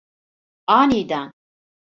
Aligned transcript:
Aniden… 0.67 1.31